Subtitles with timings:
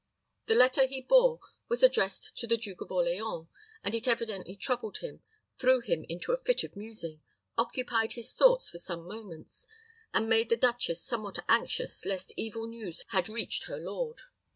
[0.47, 3.45] The letter he bore was addressed to the Duke of Orleans,
[3.83, 5.21] and it evidently troubled him
[5.59, 7.21] threw him into a fit of musing
[7.55, 9.67] occupied his thoughts for some moments
[10.11, 14.21] and made the duchess somewhat anxious lest evil news had reached her lord.